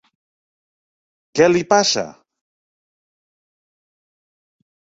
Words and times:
Què 1.39 1.47
li 1.51 1.61
passa? 1.75 2.07